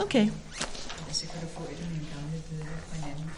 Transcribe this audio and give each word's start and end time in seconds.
Okay. 0.00 0.28
Så 1.12 1.26
kan 1.26 1.40
du 1.40 1.46
få 1.56 1.62
et 1.62 1.78
af 1.82 1.90
mine 1.90 2.06
gamle 2.14 2.42
billeder 2.48 2.70
fra 2.88 2.96
en 2.96 3.04
anden 3.04 3.30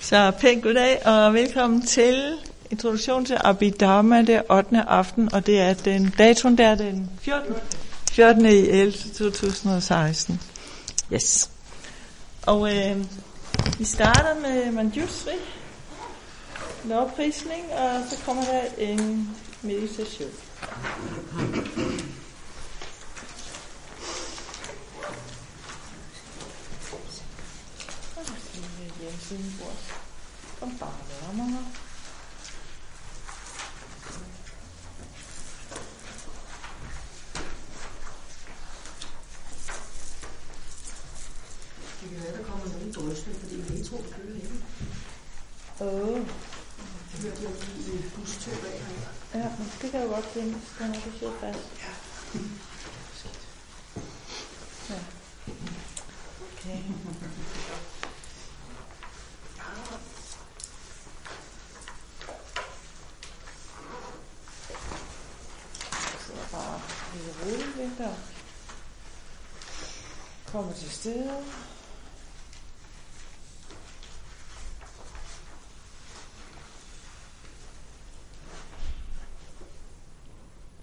Så 0.00 0.32
pænt 0.40 0.62
goddag 0.62 1.06
og 1.06 1.34
velkommen 1.34 1.82
til 1.82 2.38
introduktion 2.70 3.24
til 3.24 3.36
Abhidharma 3.40 4.22
det 4.22 4.42
8. 4.50 4.82
aften, 4.88 5.34
og 5.34 5.46
det 5.46 5.60
er 5.60 5.74
den 5.74 6.14
datoen 6.18 6.58
der 6.58 6.66
er 6.66 6.74
den 6.74 7.10
14. 7.20 7.54
14. 8.12 8.46
i 8.46 8.48
11. 8.48 8.92
2016. 8.92 10.40
Yes. 11.12 11.50
Og 12.42 12.76
øh, 12.76 13.04
vi 13.78 13.84
starter 13.84 14.34
med 14.42 14.72
Manjusri, 14.72 15.36
lovprisning, 16.84 17.64
og 17.72 18.00
så 18.10 18.16
kommer 18.24 18.42
der 18.44 18.62
en 18.78 19.30
meditation. 19.62 20.30
Kom 30.60 30.78
bare 30.78 30.98
nærmere. 31.08 31.64
Det 42.00 42.10
kan 42.10 42.22
være, 42.22 42.36
der 42.38 42.44
kommer 42.44 42.66
nogen 42.72 42.92
drøsende, 42.92 43.38
fordi 43.40 43.56
metro 43.56 43.96
kører 43.96 44.34
ikke. 44.34 44.64
Åh, 45.80 46.20
Det 47.12 47.20
hørte 47.22 47.42
jeg 47.42 47.50
lige 47.76 47.98
i 47.98 48.02
bustog 48.14 48.52
af 48.54 48.80
her. 48.80 49.40
ja, 49.40 49.48
men 49.58 49.72
det 49.82 49.90
kan 49.90 50.02
jo 50.02 50.08
godt 50.08 50.24
finde, 50.26 50.60
når 50.80 50.86
du 50.86 51.18
sidder 51.18 51.38
fast. 51.40 51.58
Ja. 51.82 51.92
Okay. 56.52 56.82
Jeg 65.92 66.20
sidder 66.26 66.48
bare 66.52 66.80
helt 67.12 67.36
roligt 67.44 67.76
lidt 67.76 68.00
og 68.00 68.16
kommer 70.52 70.72
til 70.72 70.90
stede. 70.90 71.44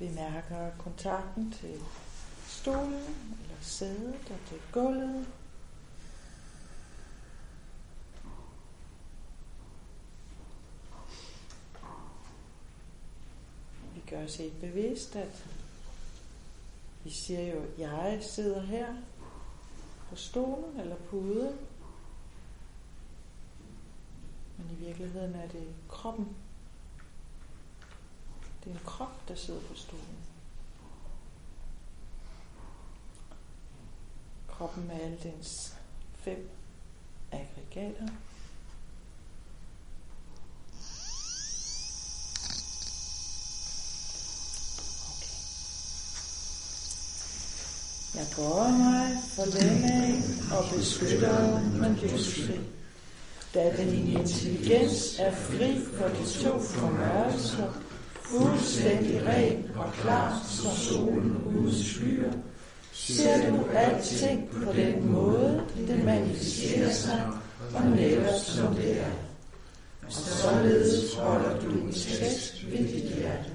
Vi 0.04 0.10
mærker 0.10 0.72
kontakten 0.78 1.52
til 1.52 1.80
stolen 2.48 2.94
eller 2.94 3.58
sædet 3.62 4.16
og 4.16 4.50
til 4.50 4.62
gulvet. 4.72 5.28
Vi 13.96 14.02
gør 14.10 14.24
os 14.24 14.36
helt 14.36 14.62
bevidst, 14.62 15.16
at 15.16 15.46
vi 17.04 17.10
siger 17.10 17.54
jo, 17.54 17.62
at 17.62 17.80
jeg 17.80 18.20
sidder 18.22 18.62
her 18.62 18.96
på 20.10 20.16
stolen 20.16 20.80
eller 20.80 20.96
puden. 20.96 21.56
Men 24.58 24.68
i 24.72 24.86
virkeligheden 24.86 25.36
er 25.36 25.48
det 25.48 25.68
kroppen. 25.90 26.43
Det 28.64 28.70
er 28.72 28.76
en 28.76 28.82
krop, 28.86 29.28
der 29.28 29.36
sidder 29.36 29.60
på 29.60 29.76
stolen. 29.76 30.18
Kroppen 34.48 34.88
med 34.88 35.02
alle 35.02 35.18
dens 35.24 35.76
fem 36.16 36.50
aggregater. 37.32 38.08
Okay. 45.12 45.38
Jeg 48.16 48.28
bøjer 48.36 48.78
mig 48.78 49.18
for 49.36 49.44
af 49.44 50.58
og 50.58 50.78
beskytter 50.78 51.62
Manjushri, 51.62 52.60
da 53.54 53.78
den 53.78 54.08
intelligens 54.08 55.20
er 55.20 55.36
fri 55.36 55.86
for 55.98 56.08
de 56.08 56.44
to 56.44 56.60
formørkelser, 56.60 57.83
fuldstændig 58.38 59.28
ren 59.28 59.70
og 59.76 59.94
klar 59.94 60.42
som 60.48 60.72
solen 60.72 61.38
uden 61.46 61.74
skyer, 61.74 62.32
ser 62.94 63.50
du 63.50 63.60
alting 63.74 64.50
på 64.50 64.74
den 64.74 65.12
måde, 65.12 65.62
det 65.88 66.06
manifesterer 66.06 66.92
sig, 66.92 67.28
og 67.74 67.86
netop 67.86 68.40
som 68.40 68.76
det 68.76 69.00
er. 69.00 69.12
Og 70.06 70.12
således 70.12 71.16
holder 71.16 71.60
du 71.60 71.70
en 71.70 71.92
test 71.92 72.72
ved 72.72 72.78
dit 72.78 73.16
hjerte. 73.16 73.50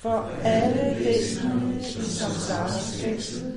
For 0.00 0.30
alle 0.42 1.04
væsenerne 1.04 1.80
i 1.80 1.84
samsaras 2.02 3.02
fængsel, 3.02 3.52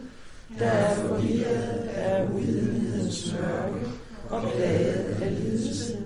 der 0.60 0.66
er 0.66 0.96
forvirret 0.96 1.90
af 1.96 2.28
uvidenhedens 2.34 3.34
mørke 3.34 3.88
og 4.30 4.42
plaget 4.42 5.18
af 5.22 5.44
lidelse, 5.44 5.98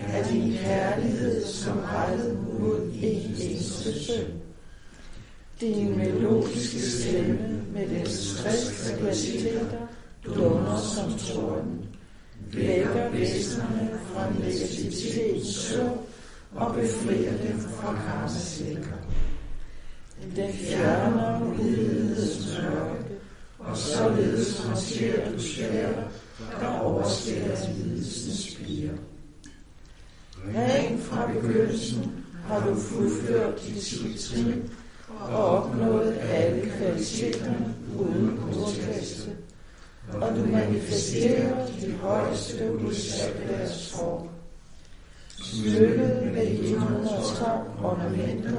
af 0.00 0.24
din 0.32 0.52
kærlighed 0.52 1.44
som 1.44 1.78
rettet 1.78 2.38
mod 2.60 2.82
en 2.82 3.34
eneste 3.38 4.04
søn. 4.04 4.26
Din 5.60 5.96
melodiske 5.96 6.80
stemme 6.80 7.62
med 7.72 7.88
dens 7.88 8.40
friske 8.40 8.98
kvaliteter 8.98 9.86
dunder 10.24 10.76
som 10.76 11.18
torden, 11.18 11.84
vækker 12.52 13.10
væsenerne 13.10 13.90
fra 14.12 14.30
negativitetens 14.30 15.46
søvn 15.46 15.98
og 16.54 16.74
befrier 16.74 17.36
dem 17.36 17.58
fra 17.58 17.94
karmaslækker. 17.94 18.96
Den 20.36 20.52
fjerner 20.52 21.42
uvidenhedens 21.42 22.58
mørke, 22.62 23.04
og 23.58 23.76
således 23.76 24.64
håndterer 24.64 25.32
du 25.32 25.38
svære, 25.38 26.04
der 26.60 26.78
overstiger 26.78 27.56
lidelsens 27.76 28.52
spire. 28.52 28.90
Rent 30.54 31.02
fra 31.02 31.30
begyndelsen 31.32 32.24
har 32.46 32.68
du 32.68 32.74
fuldført 32.74 33.62
dit 33.66 34.20
trin 34.20 34.70
og 35.20 35.46
opnået 35.46 36.18
alle 36.30 36.70
kvaliteterne 36.70 37.74
uden 37.98 38.40
modkaste, 38.46 39.30
og 40.12 40.36
du 40.36 40.46
manifesterer 40.46 41.66
de 41.66 41.92
højeste 41.92 42.72
udsattes 42.72 43.92
form. 43.92 44.28
Smykket 45.42 46.32
med 46.34 46.46
112 46.60 47.48
ornamenter 47.84 48.56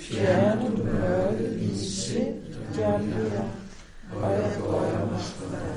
fjerner 0.00 0.70
du 0.76 0.84
mørket 0.84 1.58
i 1.60 1.66
dit 1.66 1.90
sind, 1.90 2.36
Jambia, 2.78 3.42
og 4.16 4.32
jeg 4.32 4.52
bøjer 4.60 5.10
mig 5.10 5.20
for 5.20 5.46
dig. 5.50 5.76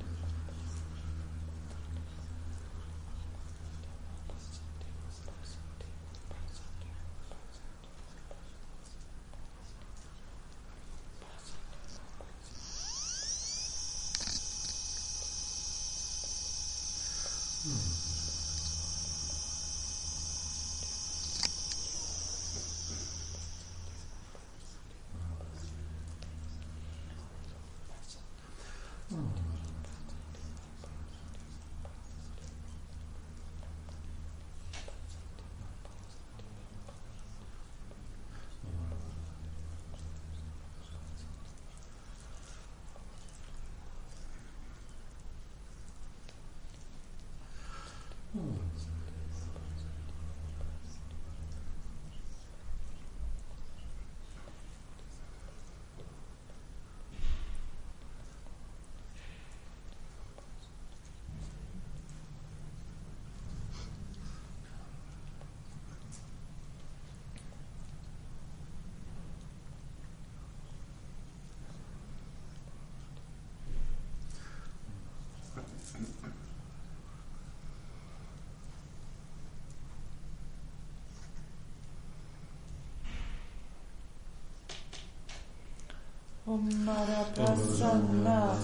Om 86.45 86.85
Madhaprasanna. 86.85 88.57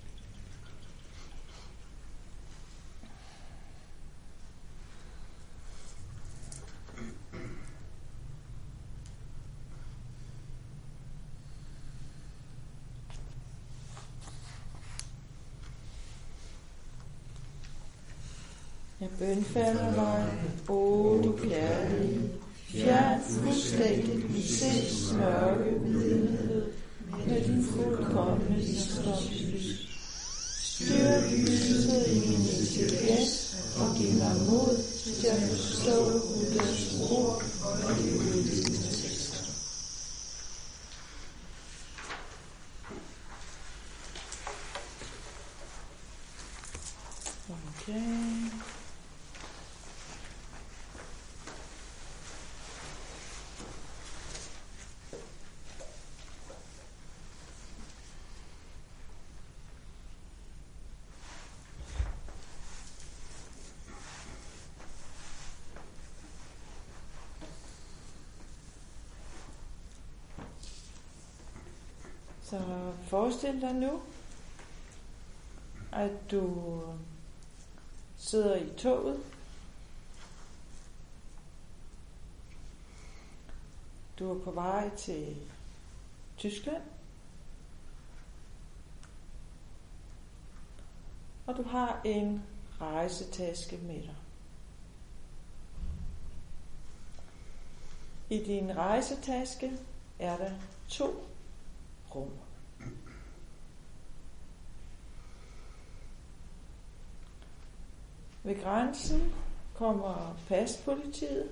Jeg 19.00 19.08
bønfalder 19.18 19.94
dig, 19.94 20.26
o 20.68 21.20
du 21.24 21.32
kærlige, 21.32 22.20
fjern 22.68 23.20
fuldstændigt 23.20 24.36
i 24.36 24.42
sinds 24.42 25.12
mørke 25.12 25.80
videnhed 25.84 26.64
med 27.28 27.44
din 27.44 27.64
fuldkommende 27.64 28.54
visdomslys. 28.54 29.88
Styrk 30.62 31.24
lyset 31.30 32.06
i 32.12 32.18
min 32.28 32.40
intelligens 32.60 33.56
og 33.80 33.96
giv 33.96 34.12
mig 34.12 34.36
mod 34.48 34.76
til 35.20 35.26
at 35.26 35.42
forstå 35.42 35.96
Guds 36.52 37.10
ord 37.10 37.42
og 37.62 37.96
de 37.98 38.65
Så 72.46 72.92
forestil 73.02 73.60
dig 73.60 73.74
nu, 73.74 74.02
at 75.92 76.30
du 76.30 76.82
sidder 78.16 78.56
i 78.56 78.70
toget. 78.78 79.20
Du 84.18 84.38
er 84.38 84.44
på 84.44 84.50
vej 84.50 84.96
til 84.96 85.36
Tyskland. 86.36 86.82
Og 91.46 91.56
du 91.56 91.62
har 91.62 92.00
en 92.04 92.42
rejsetaske 92.80 93.76
med 93.76 94.02
dig. 94.02 94.16
I 98.30 98.44
din 98.44 98.76
rejsetaske 98.76 99.72
er 100.18 100.36
der 100.36 100.50
to 100.88 101.35
rum. 102.14 102.30
Ved 108.42 108.62
grænsen 108.62 109.34
kommer 109.74 110.36
paspolitiet. 110.48 111.50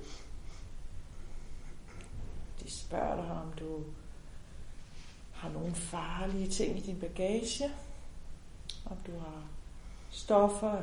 De 2.60 2.70
spørger 2.70 3.16
dig, 3.16 3.30
om 3.30 3.52
du 3.52 3.84
har 5.32 5.50
nogle 5.50 5.74
farlige 5.74 6.50
ting 6.50 6.78
i 6.78 6.80
din 6.80 7.00
bagage. 7.00 7.70
Om 8.86 8.96
du 9.06 9.18
har 9.18 9.42
stoffer 10.10 10.82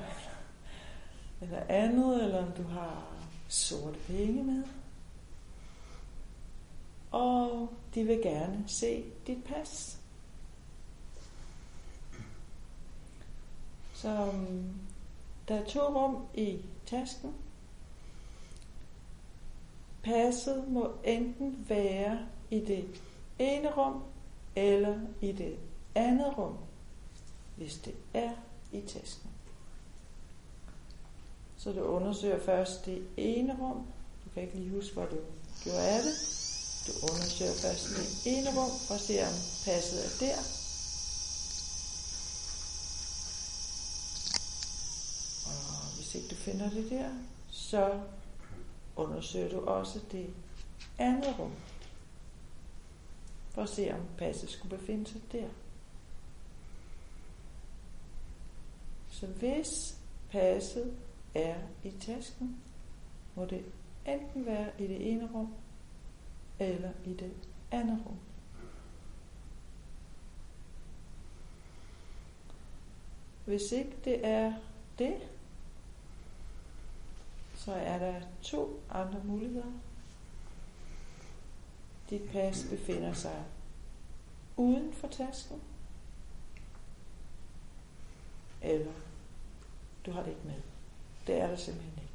eller 1.41 1.63
andet, 1.69 2.24
eller 2.24 2.45
om 2.45 2.51
du 2.51 2.63
har 2.63 3.03
sorte 3.47 4.00
penge 4.07 4.44
med. 4.44 4.63
Og 7.11 7.69
de 7.95 8.03
vil 8.03 8.21
gerne 8.21 8.63
se 8.67 9.03
dit 9.27 9.43
pas. 9.43 9.97
Så 13.93 14.29
um, 14.29 14.73
der 15.47 15.55
er 15.55 15.65
to 15.65 15.79
rum 15.79 16.25
i 16.33 16.59
tasken. 16.85 17.33
Passet 20.03 20.67
må 20.67 20.91
enten 21.03 21.65
være 21.69 22.19
i 22.49 22.59
det 22.59 23.01
ene 23.39 23.71
rum 23.71 24.03
eller 24.55 24.99
i 25.21 25.31
det 25.31 25.57
andet 25.95 26.37
rum, 26.37 26.57
hvis 27.57 27.77
det 27.77 27.95
er 28.13 28.31
i 28.71 28.81
tasken. 28.81 29.29
Så 31.57 31.71
du 31.71 31.81
undersøger 31.81 32.39
først 32.39 32.85
det 32.85 33.07
ene 33.17 33.57
rum. 33.61 33.85
Du 34.25 34.29
kan 34.33 34.43
ikke 34.43 34.55
lige 34.55 34.75
huske, 34.75 34.93
hvor 34.93 35.05
du 35.05 35.17
gjorde 35.63 35.88
af 35.88 36.01
det. 36.03 36.40
Du 36.88 36.91
undersøger 37.11 37.53
først 37.53 37.89
det 37.89 38.38
ene 38.38 38.50
rum 38.50 38.71
og 38.89 39.00
ser, 39.00 39.27
om 39.27 39.33
passet 39.65 40.05
er 40.05 40.09
der. 40.19 40.38
Og 45.45 45.95
hvis 45.95 46.15
ikke 46.15 46.27
du 46.27 46.35
finder 46.35 46.69
det 46.69 46.89
der, 46.89 47.09
så 47.50 48.01
undersøger 48.95 49.50
du 49.50 49.65
også 49.65 50.00
det 50.11 50.33
andet 50.97 51.39
rum. 51.39 51.51
For 53.50 53.63
at 53.63 53.69
se, 53.69 53.93
om 53.93 54.01
passet 54.17 54.50
skulle 54.50 54.77
befinde 54.77 55.09
sig 55.09 55.21
der. 55.31 55.50
Så 59.11 59.27
hvis 59.27 59.97
passet 60.29 60.97
er 61.35 61.55
i 61.83 61.91
tasken, 61.91 62.57
må 63.35 63.45
det 63.45 63.65
enten 64.05 64.45
være 64.45 64.69
i 64.79 64.88
det 64.88 65.11
ene 65.11 65.29
rum, 65.33 65.53
eller 66.62 66.91
i 67.06 67.13
det 67.13 67.34
andet 67.72 68.03
rum. 68.06 68.20
Hvis 73.46 73.72
ikke 73.72 73.98
det 74.03 74.27
er 74.27 74.53
det, 75.00 75.18
så 77.56 77.74
er 77.74 78.00
der 78.00 78.22
to 78.41 78.84
andre 78.89 79.24
muligheder. 79.24 79.72
Dit 82.10 82.30
pas 82.32 82.65
befinder 82.70 83.13
sig 83.13 83.46
uden 84.58 84.94
for 84.94 85.08
tasken, 85.08 85.62
eller 88.62 88.91
du 90.06 90.12
har 90.12 90.24
det 90.24 90.30
ikke 90.30 90.41
med. 90.46 90.62
Det 91.27 91.41
er 91.41 91.48
der 91.48 91.56
simpelthen 91.56 91.94
ikke. 91.98 92.11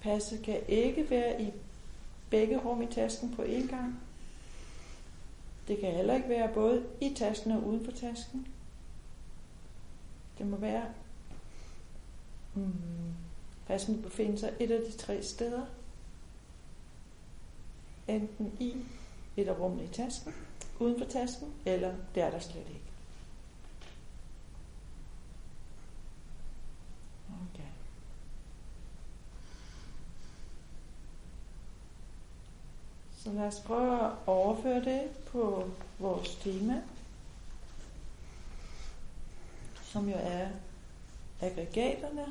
Passet 0.00 0.42
kan 0.42 0.60
ikke 0.68 1.10
være 1.10 1.42
i 1.42 1.52
begge 2.30 2.58
rum 2.58 2.82
i 2.82 2.86
tasken 2.86 3.34
på 3.36 3.42
én 3.42 3.68
gang. 3.68 4.00
Det 5.68 5.78
kan 5.78 5.92
heller 5.92 6.14
ikke 6.14 6.28
være 6.28 6.54
både 6.54 6.86
i 7.00 7.14
tasken 7.16 7.52
og 7.52 7.66
uden 7.66 7.84
for 7.84 7.92
tasken. 7.92 8.46
Det 10.38 10.46
må 10.46 10.56
være, 10.56 10.84
mm, 12.54 12.72
passen 13.66 14.02
befinder 14.02 14.38
sig 14.38 14.54
et 14.60 14.70
af 14.70 14.80
de 14.90 14.98
tre 14.98 15.22
steder. 15.22 15.66
Enten 18.08 18.52
i 18.60 18.76
et 19.36 19.48
af 19.48 19.58
rummene 19.58 19.84
i 19.84 19.88
tasken, 19.88 20.32
uden 20.78 20.98
for 20.98 21.04
tasken, 21.04 21.48
eller 21.66 21.94
det 22.14 22.22
er 22.22 22.30
der 22.30 22.38
slet 22.38 22.66
ikke. 22.68 22.90
Okay. 27.28 27.68
Så 33.24 33.32
lad 33.32 33.46
os 33.46 33.60
prøve 33.66 34.04
at 34.06 34.12
overføre 34.26 34.84
det 34.84 35.10
på 35.26 35.70
vores 35.98 36.34
tema, 36.34 36.82
som 39.82 40.08
jo 40.08 40.16
er 40.18 40.48
aggregaterne, 41.40 42.26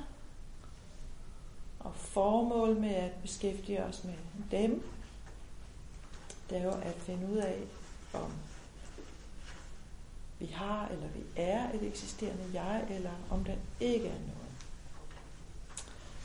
og 1.80 1.96
formål 1.96 2.80
med 2.80 2.96
at 2.96 3.12
beskæftige 3.22 3.84
os 3.84 4.04
med 4.04 4.14
dem, 4.52 4.84
det 6.50 6.58
er 6.58 6.64
jo 6.64 6.72
at 6.72 6.96
finde 6.96 7.28
ud 7.32 7.38
af, 7.38 7.60
om 8.14 8.32
vi 10.40 10.46
har 10.46 10.88
eller 10.88 11.08
vi 11.08 11.24
er 11.36 11.72
et 11.74 11.84
eksisterende 11.84 12.50
jeg, 12.54 12.86
eller 12.90 13.12
om 13.30 13.44
den 13.44 13.60
ikke 13.80 14.08
er 14.08 14.20
noget. 14.20 14.50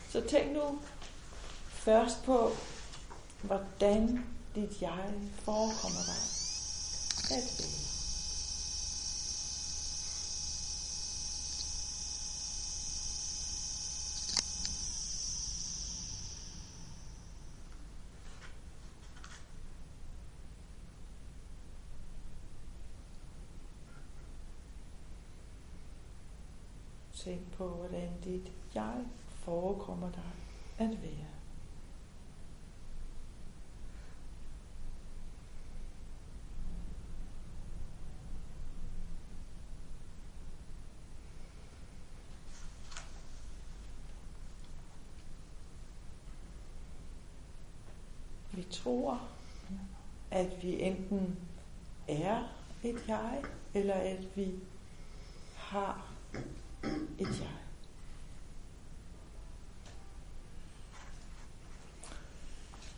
Så 0.09 0.21
tænk 0.21 0.53
nu 0.53 0.79
først 1.69 2.23
på, 2.23 2.49
hvordan 3.41 4.25
dit 4.55 4.81
jeg 4.81 5.13
forekommer 5.33 5.99
dig 6.05 6.21
at 7.37 7.43
være. 7.59 7.85
Tænk 27.13 27.51
på, 27.57 27.67
hvordan 27.67 28.09
dit 28.23 28.51
jeg 28.75 29.05
forekommer 29.27 30.11
dig 30.11 30.31
at 30.77 31.01
være. 31.01 31.35
Vi 48.55 48.63
tror, 48.85 49.21
at 50.31 50.63
vi 50.63 50.81
enten 50.81 51.37
er 52.07 52.43
et 52.83 53.03
jeg, 53.07 53.43
eller 53.73 53.93
at 53.93 54.37
vi 54.37 54.51
har 55.55 56.05
et 57.19 57.39
jeg. 57.39 57.55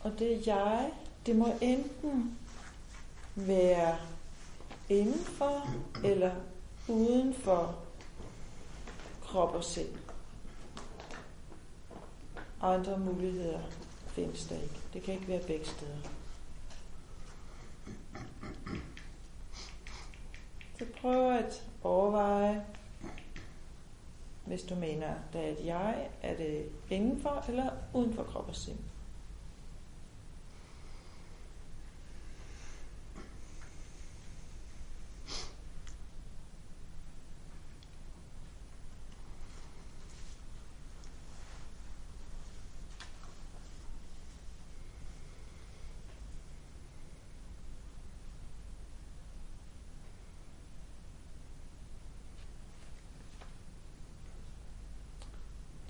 Og 0.00 0.18
det 0.18 0.46
jeg, 0.46 0.92
det 1.26 1.36
må 1.36 1.48
enten 1.60 2.38
være 3.34 3.96
indenfor 4.88 5.68
eller 6.04 6.34
uden 6.88 7.34
for 7.34 7.78
krop 9.22 9.54
og 9.54 9.64
sind. 9.64 9.96
Andre 12.60 12.98
muligheder 12.98 13.60
findes 14.18 14.46
der 14.46 14.54
ikke. 14.54 14.80
Det 14.92 15.02
kan 15.02 15.14
ikke 15.14 15.28
være 15.28 15.42
begge 15.46 15.64
steder. 15.64 15.96
Så 20.78 20.84
prøv 21.00 21.32
at 21.32 21.64
overveje, 21.82 22.64
hvis 24.44 24.62
du 24.62 24.74
mener, 24.74 25.14
der 25.32 25.38
er 25.38 25.48
et 25.48 25.66
jeg, 25.66 26.08
er 26.22 26.36
det 26.36 26.68
indenfor 26.90 27.44
eller 27.48 27.70
uden 27.94 28.14
for 28.14 28.22
krop 28.22 28.48
og 28.48 28.56
sind? 28.56 28.78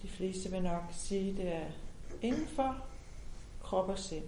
De 0.03 0.08
fleste 0.19 0.51
vil 0.51 0.63
nok 0.63 0.83
sige, 0.93 1.37
det 1.37 1.55
er 1.55 1.67
inden 2.23 2.49
for 2.49 2.77
krop 3.63 3.89
og 3.89 3.99
sind. 3.99 4.25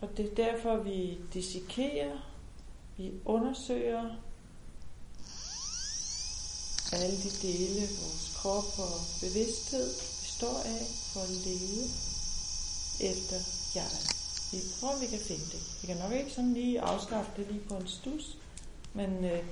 Og 0.00 0.08
det 0.16 0.30
er 0.30 0.34
derfor, 0.34 0.76
vi 0.76 1.18
dissekerer, 1.32 2.18
vi 2.96 3.12
undersøger 3.24 4.04
alle 6.92 7.16
de 7.16 7.30
dele, 7.42 7.80
vores 7.80 8.32
krop 8.36 8.78
og 8.78 8.96
bevidsthed 9.20 9.88
består 10.22 10.58
af 10.64 10.82
for 11.12 11.20
at 11.20 11.30
leve 11.46 11.84
efter 13.10 13.38
jeg. 13.74 13.90
Vi 14.52 14.58
prøver, 14.80 14.94
om 14.94 15.00
vi 15.00 15.06
kan 15.06 15.18
finde 15.18 15.44
det. 15.44 15.62
Vi 15.80 15.86
kan 15.86 15.96
nok 15.96 16.12
ikke 16.12 16.30
sådan 16.30 16.54
lige 16.54 16.80
afskaffe 16.80 17.30
det 17.36 17.46
lige 17.50 17.68
på 17.68 17.74
en 17.74 17.86
stus, 17.86 18.36
men 18.94 19.24
øh, 19.24 19.44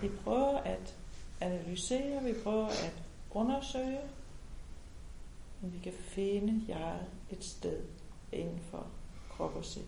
vi 0.00 0.08
prøver 0.08 0.58
at 0.58 0.96
analysere, 1.40 2.24
vi 2.24 2.34
prøver 2.42 2.66
at 2.66 3.02
undersøge, 3.30 4.00
om 5.62 5.72
vi 5.72 5.78
kan 5.78 5.92
finde 5.92 6.64
jeg 6.68 7.00
et 7.30 7.44
sted 7.44 7.82
inden 8.32 8.60
for 8.70 8.86
krop 9.30 9.56
og 9.56 9.64
sind. 9.64 9.86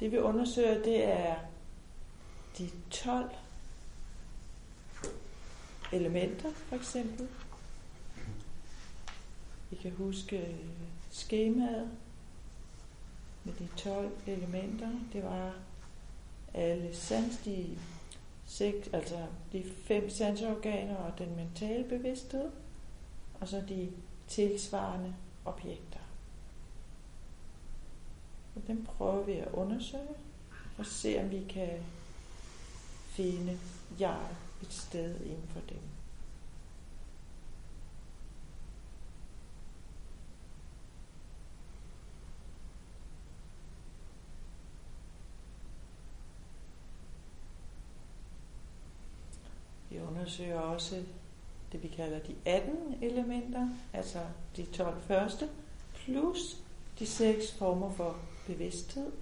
Det 0.00 0.12
vi 0.12 0.18
undersøger, 0.18 0.82
det 0.82 1.04
er 1.04 1.36
de 2.58 2.70
12 2.90 3.30
elementer, 5.92 6.52
for 6.52 6.76
eksempel. 6.76 7.28
Vi 9.70 9.76
kan 9.76 9.90
huske 9.90 10.38
øh, 10.38 10.54
skemaet 11.10 11.90
med 13.44 13.54
de 13.54 13.68
12 13.76 14.10
elementer. 14.26 14.90
Det 15.12 15.24
var 15.24 15.54
alle 16.54 16.94
sans, 16.94 17.38
de, 17.44 17.78
seks, 18.46 18.88
altså 18.92 19.26
de 19.52 19.64
fem 19.84 20.10
sansorganer 20.10 20.96
og 20.96 21.18
den 21.18 21.36
mentale 21.36 21.84
bevidsthed, 21.84 22.50
og 23.40 23.48
så 23.48 23.62
de 23.68 23.92
tilsvarende 24.28 25.14
objekter. 25.44 25.98
Og 28.56 28.62
dem 28.66 28.84
prøver 28.84 29.22
vi 29.22 29.32
at 29.32 29.48
undersøge 29.52 30.14
og 30.78 30.86
se, 30.86 31.20
om 31.22 31.30
vi 31.30 31.44
kan 31.48 31.70
finde 33.08 33.58
jeg 33.98 34.26
et 34.62 34.72
sted 34.72 35.20
inden 35.20 35.48
for 35.48 35.60
dem. 35.68 35.93
Vi 49.94 50.00
undersøger 50.00 50.60
også 50.60 51.04
det, 51.72 51.82
vi 51.82 51.88
kalder 51.88 52.18
de 52.18 52.34
18 52.44 53.02
elementer, 53.02 53.68
altså 53.92 54.20
de 54.56 54.66
12 54.66 55.02
første, 55.02 55.48
plus 55.94 56.56
de 56.98 57.06
seks 57.06 57.52
former 57.52 57.90
for 57.90 58.16
bevidsthed, 58.46 59.12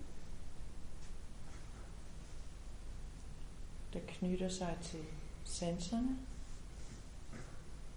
der 3.93 4.01
knytter 4.09 4.49
sig 4.49 4.79
til 4.83 5.01
sanserne, 5.45 6.19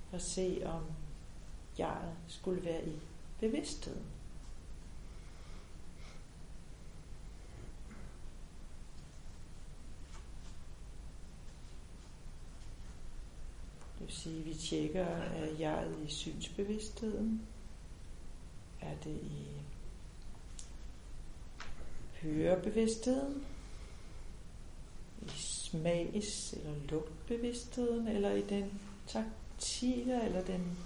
for 0.09 0.15
at 0.17 0.21
se, 0.21 0.61
om 0.65 0.83
jeg 1.77 2.01
skulle 2.27 2.65
være 2.65 2.87
i 2.87 2.95
bevidstheden. 3.39 4.05
Det 13.99 14.07
vil 14.07 14.14
sige, 14.25 14.43
vi 14.43 14.53
tjekker, 14.53 15.05
er 15.05 15.45
jeg 15.59 15.87
i 16.07 16.11
synsbevidstheden? 16.11 17.41
Er 18.81 18.95
det 19.03 19.19
i 19.23 19.47
hørebevidstheden? 22.21 23.43
I 25.21 25.29
smags- 25.29 26.53
eller 26.53 26.73
lugtbevidstheden? 26.89 28.07
Eller 28.07 28.31
i 28.31 28.41
den 28.41 28.79
taktile, 29.07 30.25
eller 30.25 30.43
den 30.43 30.77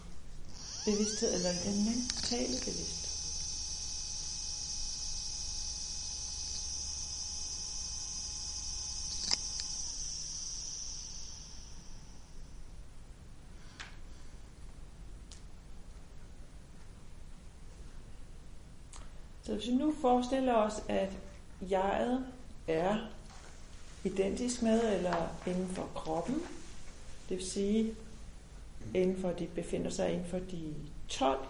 bevidsthed, 0.86 1.34
eller 1.34 1.50
den 1.65 1.86
mentale 1.86 2.58
bevidsthed? 2.65 2.99
Så 19.50 19.56
hvis 19.56 19.68
vi 19.68 19.75
nu 19.75 19.94
forestiller 20.01 20.53
os, 20.53 20.84
at 20.88 21.18
jeget 21.72 22.25
er 22.68 22.98
identisk 24.03 24.62
med 24.62 24.96
eller 24.98 25.36
inden 25.48 25.68
for 25.68 25.89
kroppen, 25.96 26.36
det 27.29 27.38
vil 27.38 27.46
sige, 27.46 27.96
inden 28.94 29.22
for 29.22 29.32
de 29.32 29.48
befinder 29.48 29.89
sig 29.89 30.12
inden 30.13 30.25
for 30.25 30.39
de 30.39 30.75
12 31.08 31.48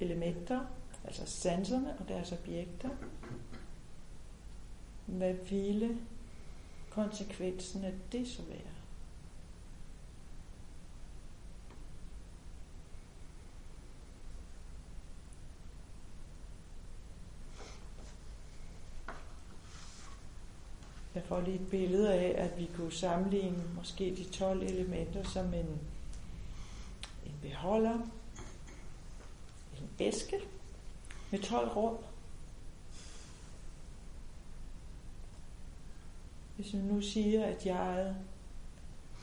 elementer, 0.00 0.60
altså 1.04 1.26
sanserne 1.26 1.94
og 1.98 2.08
deres 2.08 2.32
objekter, 2.32 2.88
hvad 5.06 5.34
ville 5.34 5.98
konsekvensen 6.90 7.84
af 7.84 7.92
det 8.12 8.28
så 8.28 8.42
være? 8.42 8.79
Jeg 21.20 21.28
får 21.28 21.40
lige 21.40 21.54
et 21.54 21.70
billede 21.70 22.14
af, 22.14 22.44
at 22.44 22.58
vi 22.58 22.70
kunne 22.76 22.92
sammenligne 22.92 23.62
måske 23.76 24.14
de 24.16 24.24
12 24.24 24.62
elementer 24.62 25.22
som 25.22 25.54
en, 25.54 25.78
en 27.26 27.34
beholder, 27.42 27.94
en 29.78 29.88
æske 29.98 30.36
med 31.30 31.38
12 31.38 31.68
rum. 31.68 31.96
Hvis 36.56 36.72
vi 36.72 36.78
nu 36.78 37.00
siger, 37.00 37.44
at 37.44 37.66
jeg 37.66 38.14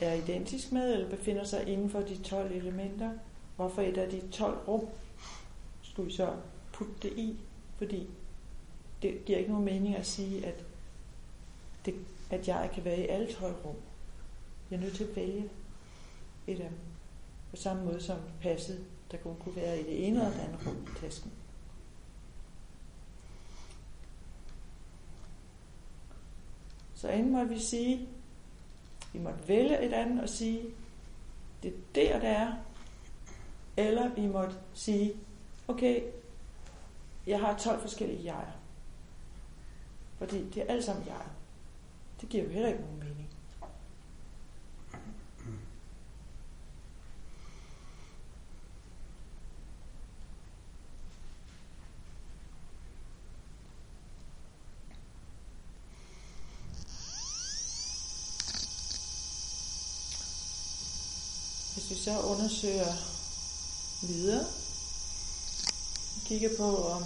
er 0.02 0.14
identisk 0.14 0.72
med, 0.72 0.94
eller 0.94 1.10
befinder 1.10 1.44
sig 1.44 1.68
inden 1.68 1.90
for 1.90 2.00
de 2.00 2.24
12 2.24 2.52
elementer, 2.52 3.12
hvorfor 3.56 3.82
et 3.82 3.98
af 3.98 4.10
de 4.10 4.28
12 4.32 4.58
rum 4.68 4.88
skulle 5.82 6.10
vi 6.10 6.14
så 6.16 6.36
putte 6.74 6.94
det 7.02 7.18
i? 7.18 7.38
Fordi 7.78 8.08
det 9.02 9.26
giver 9.26 9.38
ikke 9.38 9.52
nogen 9.52 9.66
mening 9.66 9.96
at 9.96 10.06
sige, 10.06 10.46
at, 10.46 10.64
det, 11.88 11.96
at 12.30 12.48
jeg 12.48 12.72
kan 12.74 12.86
være 12.86 13.00
i 13.00 13.08
alle 13.08 13.34
tøjrum. 13.34 13.76
Jeg 14.72 14.78
er 14.78 14.82
nødt 14.82 14.96
til 14.96 15.04
at 15.04 15.16
vælge 15.16 15.50
et 16.48 16.60
af 16.60 16.70
dem. 16.70 16.78
På 17.50 17.56
samme 17.56 17.86
måde 17.86 18.02
som 18.02 18.18
passet, 18.42 18.86
der 19.12 19.18
kun 19.18 19.36
kunne 19.40 19.56
være 19.56 19.80
i 19.80 19.84
det 19.84 20.08
ene 20.08 20.20
eller 20.20 20.32
det 20.32 20.40
andet 20.40 20.68
rum 20.68 20.76
i 20.76 21.00
tasken. 21.00 21.32
Så 26.96 27.10
enten 27.10 27.32
må 27.32 27.44
vi 27.44 27.60
sige, 27.60 28.08
vi 29.14 29.20
må 29.20 29.32
vælge 29.48 29.86
et 29.86 29.94
andet 29.94 30.22
og 30.22 30.30
sige, 30.30 30.64
det 31.64 31.74
er 31.74 31.80
der, 31.96 32.20
det 32.20 32.30
er. 32.30 32.54
Eller 33.78 34.16
vi 34.16 34.28
måtte 34.28 34.56
sige, 34.74 35.14
okay, 35.68 36.02
jeg 37.28 37.40
har 37.40 37.58
12 37.58 37.82
forskellige 37.82 38.24
jeger. 38.24 38.52
Fordi 40.18 40.50
det 40.50 40.58
er 40.58 40.74
alt 40.74 40.84
sammen 40.84 41.08
jeg. 41.08 41.26
Det 42.22 42.30
giver 42.30 42.44
jo 42.44 42.50
heller 42.50 42.70
ikke 42.70 42.82
nogen 42.82 43.00
mening. 43.00 43.30
Hvis 61.74 61.90
vi 61.90 61.96
så 61.96 62.22
undersøger 62.22 62.94
videre, 64.08 64.46
kigger 66.26 66.50
på, 66.58 66.78
om 66.78 67.04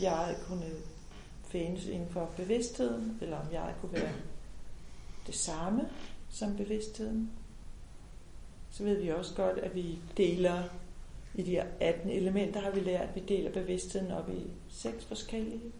jeg 0.00 0.36
kunne 0.48 0.70
findes 1.48 1.84
inden 1.84 2.08
for 2.12 2.30
bevidstheden, 2.36 3.18
eller 3.20 3.38
om 3.38 3.52
jeg 3.52 3.74
kunne 3.80 3.92
være 3.92 4.12
det 5.26 5.34
samme 5.34 5.88
som 6.30 6.56
bevidstheden, 6.56 7.30
så 8.70 8.84
ved 8.84 9.02
vi 9.02 9.08
også 9.08 9.34
godt, 9.34 9.58
at 9.58 9.74
vi 9.74 9.98
deler 10.16 10.62
i 11.34 11.42
de 11.42 11.60
18 11.60 12.10
elementer, 12.10 12.60
har 12.60 12.70
vi 12.70 12.80
lært, 12.80 13.08
at 13.08 13.14
vi 13.14 13.20
deler 13.20 13.52
bevidstheden 13.52 14.10
op 14.10 14.30
i 14.30 14.50
seks 14.68 15.04
forskellige. 15.04 15.72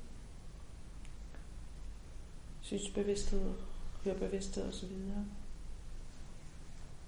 Synsbevidsthed, 2.60 3.52
hørbevidsthed 4.04 4.68
osv. 4.68 4.90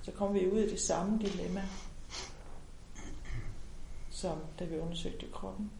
Så 0.02 0.12
kommer 0.12 0.40
vi 0.40 0.50
ud 0.50 0.58
i 0.58 0.70
det 0.70 0.80
samme 0.80 1.18
dilemma, 1.18 1.62
som 4.10 4.38
da 4.58 4.64
vi 4.64 4.78
undersøgte 4.78 5.26
kroppen. 5.32 5.70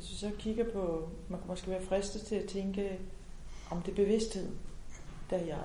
Hvis 0.00 0.10
vi 0.10 0.16
så 0.16 0.32
kigger 0.38 0.72
på, 0.72 1.08
man 1.28 1.40
kan 1.40 1.48
måske 1.48 1.70
være 1.70 1.86
fristet 1.86 2.22
til 2.22 2.34
at 2.34 2.48
tænke, 2.48 3.00
om 3.70 3.82
det 3.82 3.90
er 3.90 3.96
bevidsthed, 3.96 4.56
der 5.30 5.36
er 5.36 5.44
jeg. 5.44 5.64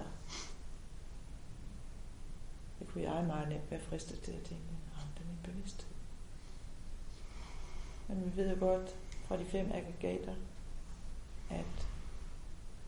Det 2.79 2.87
kunne 2.87 3.03
jeg 3.03 3.25
meget 3.25 3.49
nemt 3.49 3.71
være 3.71 3.79
fristet 3.79 4.19
til 4.19 4.31
at 4.31 4.43
tænke, 4.43 4.63
om 4.93 5.07
det 5.17 5.23
er 5.23 5.27
min 5.27 5.53
bevidsthed. 5.53 5.89
Men 8.07 8.25
vi 8.25 8.37
ved 8.37 8.49
jo 8.49 8.59
godt 8.59 8.95
fra 9.27 9.37
de 9.37 9.45
fem 9.45 9.71
aggregater, 9.73 10.35
at 11.49 11.87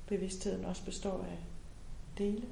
bevidstheden 0.07 0.65
også 0.65 0.85
består 0.85 1.23
af 1.23 1.39
dele. 2.17 2.47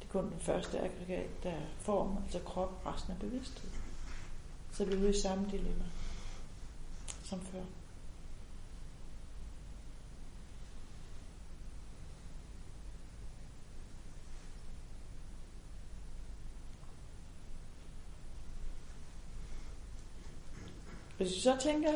Det 0.00 0.08
er 0.08 0.12
kun 0.12 0.30
den 0.30 0.40
første 0.40 0.80
aggregat, 0.80 1.42
der 1.42 1.50
er 1.50 1.66
form, 1.78 2.16
altså 2.24 2.38
krop, 2.38 2.86
resten 2.86 3.12
af 3.12 3.18
bevidsthed. 3.18 3.70
Så 4.72 4.84
vi 4.84 4.94
er 4.94 4.98
ude 4.98 5.10
i 5.10 5.20
samme 5.20 5.50
dilemma 5.50 5.84
som 7.26 7.40
før. 7.40 7.60
Hvis 21.16 21.32
du 21.32 21.40
så 21.40 21.56
tænker, 21.60 21.92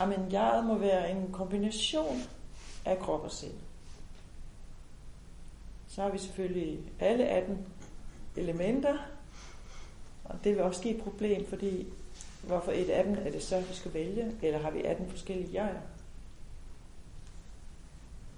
at 0.00 0.32
jeg 0.32 0.62
må 0.66 0.78
være 0.78 1.10
en 1.10 1.32
kombination 1.32 2.20
af 2.84 2.98
krop 2.98 3.20
og 3.20 3.30
sind, 3.30 3.54
så 5.88 6.02
har 6.02 6.10
vi 6.10 6.18
selvfølgelig 6.18 6.92
alle 7.00 7.24
18 7.24 7.66
elementer, 8.36 8.98
og 10.24 10.44
det 10.44 10.54
vil 10.54 10.62
også 10.62 10.82
give 10.82 10.96
et 10.96 11.02
problem, 11.02 11.48
fordi 11.48 11.86
hvorfor 12.42 12.72
et 12.72 12.90
af 12.90 13.04
dem 13.04 13.16
er 13.26 13.30
det 13.30 13.42
så, 13.42 13.60
vi 13.60 13.74
skal 13.74 13.94
vælge, 13.94 14.32
eller 14.42 14.58
har 14.58 14.70
vi 14.70 14.82
18 14.82 15.10
forskellige 15.10 15.54
jeger? 15.54 15.80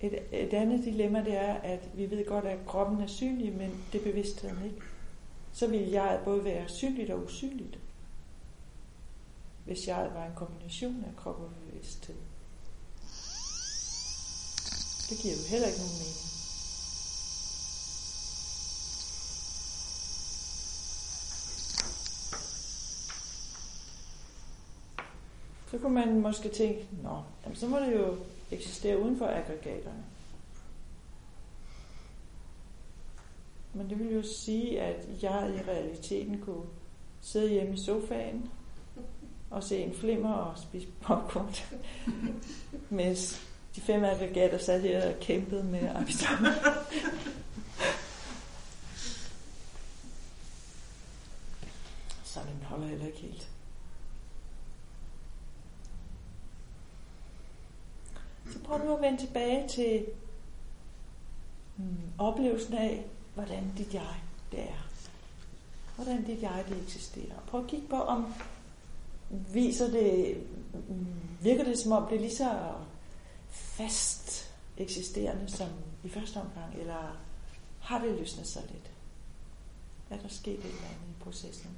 Et, 0.01 0.19
et 0.33 0.55
andet 0.55 0.85
dilemma 0.85 1.25
det 1.25 1.37
er, 1.37 1.55
at 1.55 1.89
vi 1.95 2.11
ved 2.11 2.27
godt, 2.27 2.45
at 2.45 2.59
kroppen 2.67 3.01
er 3.01 3.07
synlig, 3.07 3.53
men 3.53 3.85
det 3.93 4.01
er 4.01 4.05
bevidstheden 4.05 4.65
ikke. 4.65 4.81
Så 5.53 5.67
vil 5.67 5.89
jeg 5.89 6.21
både 6.25 6.45
være 6.45 6.69
synligt 6.69 7.11
og 7.11 7.25
usynligt, 7.25 7.79
hvis 9.65 9.89
jeg 9.89 10.11
var 10.15 10.27
en 10.27 10.35
kombination 10.37 11.05
af 11.09 11.17
krop 11.17 11.41
og 11.41 11.51
bevidsthed. 11.67 12.15
Det 15.11 15.19
giver 15.23 15.35
jo 15.35 15.51
heller 15.51 15.69
ikke 15.69 15.79
nogen 15.79 15.99
mening. 15.99 16.32
Så 25.73 25.79
kunne 25.79 25.95
man 25.95 26.21
måske 26.21 26.49
tænke, 26.49 26.87
nå, 27.03 27.23
jamen, 27.45 27.57
så 27.57 27.69
må 27.69 27.79
det 27.79 27.93
jo 27.93 28.17
eksistere 28.51 29.01
uden 29.01 29.19
for 29.19 29.27
aggregaterne. 29.27 30.05
Men 33.75 33.91
det 33.91 33.99
vil 33.99 34.13
jo 34.15 34.23
sige, 34.23 34.81
at 34.81 35.23
jeg 35.23 35.55
i 35.57 35.71
realiteten 35.71 36.41
kunne 36.41 36.67
sidde 37.21 37.49
hjemme 37.49 37.75
i 37.75 37.79
sofaen 37.79 38.51
og 39.51 39.63
se 39.63 39.79
en 39.79 39.95
flimmer 39.95 40.33
og 40.33 40.59
spise 40.59 40.89
popcorn, 41.01 41.55
mens 42.91 43.41
de 43.77 43.81
fem 43.81 44.05
aggregater 44.05 44.59
sad 44.59 44.81
her 44.81 45.15
og 45.15 45.21
kæmpede 45.21 45.65
med 45.65 45.89
angsterne. 45.95 46.49
Sådan 52.25 52.63
holder 52.63 52.87
heller 52.87 53.07
ikke 53.07 53.19
helt. 53.19 53.49
Så 58.53 58.59
prøv 58.73 58.85
nu 58.85 58.95
at 58.95 59.03
vende 59.03 59.19
tilbage 59.19 59.69
til 59.69 60.07
mm, 61.77 62.13
oplevelsen 62.19 62.75
af, 62.75 63.07
hvordan 63.35 63.73
dit 63.79 63.95
jeg 63.95 64.15
det 64.53 64.61
er. 64.61 64.89
Hvordan 65.97 66.25
dit 66.25 66.43
jeg 66.43 66.65
det 66.69 66.83
eksisterer. 66.83 67.35
Prøv 67.47 67.61
at 67.61 67.67
kigge 67.67 67.89
på, 67.89 67.97
om 67.97 68.35
viser 69.31 69.91
det, 69.91 70.37
mm, 70.89 71.07
virker 71.41 71.65
det 71.65 71.79
som 71.79 71.93
om 71.93 72.07
det 72.09 72.17
er 72.17 72.21
lige 72.21 72.37
så 72.37 72.73
fast 73.51 74.55
eksisterende 74.77 75.51
som 75.51 75.69
i 76.05 76.09
første 76.09 76.37
omgang, 76.37 76.75
eller 76.81 77.17
har 77.81 77.99
det 77.99 78.19
løsnet 78.19 78.47
sig 78.47 78.63
lidt? 78.73 78.91
Er 80.11 80.23
der 80.23 80.29
sket 80.29 80.59
et 80.59 80.65
eller 80.65 80.89
andet 80.89 81.19
i 81.19 81.23
processen? 81.25 81.71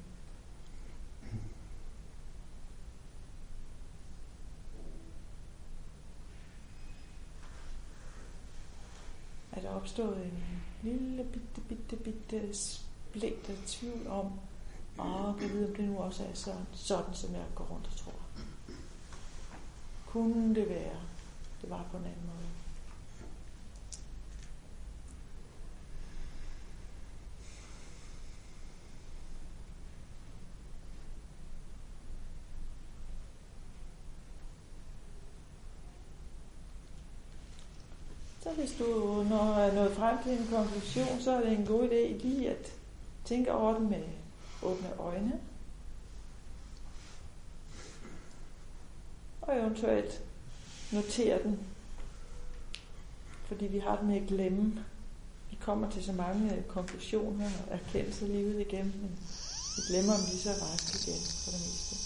Er 9.56 9.60
der 9.60 9.70
opstået 9.70 10.24
en 10.24 10.62
lille 10.82 11.24
bitte, 11.24 11.60
bitte, 11.68 11.96
bitte 11.96 12.54
splint 12.54 13.48
af 13.48 13.56
tvivl 13.66 14.06
om, 14.06 14.32
og 14.98 15.34
jeg 15.40 15.50
ved, 15.50 15.68
om 15.68 15.74
det 15.74 15.84
nu 15.84 15.98
også 15.98 16.24
er 16.24 16.34
sådan, 16.34 16.66
sådan, 16.72 17.14
som 17.14 17.32
jeg 17.32 17.44
går 17.54 17.64
rundt 17.64 17.86
og 17.86 17.96
tror. 17.96 18.12
Kunne 20.06 20.54
det 20.54 20.68
være, 20.68 20.96
det 21.62 21.70
var 21.70 21.84
på 21.90 21.96
en 21.96 22.04
anden 22.04 22.26
måde. 22.26 22.48
Hvis 38.54 38.74
du 38.78 38.84
når 39.30 39.54
er 39.54 39.74
nået 39.74 39.92
frem 39.92 40.18
til 40.22 40.32
en 40.32 40.48
konklusion, 40.50 41.20
så 41.20 41.30
er 41.30 41.40
det 41.40 41.58
en 41.58 41.66
god 41.66 41.88
idé 41.88 42.26
lige 42.26 42.50
at 42.50 42.72
tænke 43.24 43.52
over 43.52 43.78
den 43.78 43.90
med 43.90 44.02
åbne 44.62 44.88
øjne. 44.98 45.40
Og 49.42 49.58
eventuelt 49.58 50.22
notere 50.92 51.42
den. 51.42 51.58
Fordi 53.46 53.66
vi 53.66 53.78
har 53.78 53.96
den 53.96 54.08
med 54.08 54.16
at 54.16 54.28
glemme. 54.28 54.84
Vi 55.50 55.56
kommer 55.60 55.90
til 55.90 56.04
så 56.04 56.12
mange 56.12 56.64
konklusioner 56.68 57.46
og 57.70 57.74
erkendelser 57.74 58.26
livet 58.26 58.60
igennem, 58.60 58.92
men 59.02 59.18
vi 59.76 59.82
glemmer 59.88 60.12
dem 60.16 60.24
lige 60.30 60.38
så 60.38 60.50
ret 60.50 61.06
igen 61.06 61.20
for 61.44 61.50
det 61.50 61.60
meste. 61.60 62.03